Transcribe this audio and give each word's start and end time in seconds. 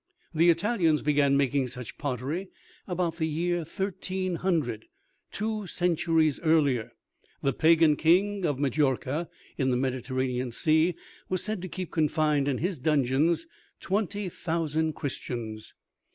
The 0.33 0.49
Italians 0.49 1.03
began 1.03 1.37
making 1.37 1.67
such 1.67 1.99
pottery 1.99 2.49
about 2.87 3.17
the 3.17 3.27
year 3.27 3.57
1300. 3.57 4.85
Two 5.31 5.67
centuries 5.67 6.39
earlier, 6.39 6.93
the 7.43 7.53
Pagan 7.53 7.95
King 7.95 8.43
of 8.43 8.57
Majorca, 8.57 9.29
in 9.59 9.69
the 9.69 9.77
Mediterranean 9.77 10.49
Sea, 10.49 10.95
was 11.29 11.43
said 11.43 11.61
to 11.61 11.69
keep 11.69 11.91
confined 11.91 12.47
in 12.47 12.57
his 12.57 12.79
dungeons 12.79 13.45
twenty 13.79 14.27
thousand 14.27 14.93
Christians. 14.95 15.75